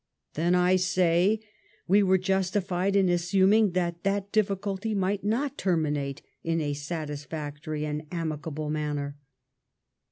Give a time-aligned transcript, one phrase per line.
[0.33, 1.41] Then, I say,
[1.87, 8.07] we were justified in assuming that that difficulty might not terminate in a satisfactory and
[8.11, 9.15] amicable manner.